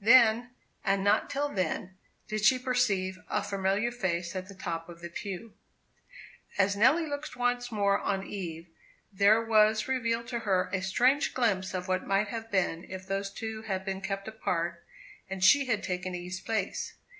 [0.00, 0.50] Then,
[0.84, 1.96] and not till then,
[2.28, 5.52] did she perceive a familiar face at the top of the pew.
[6.56, 8.68] As Nelly looked once more on Eve,
[9.12, 13.32] there was revealed to her a strange glimpse of what might have been if those
[13.32, 14.84] two had been kept apart,
[15.28, 16.94] and she had taken Eve's place.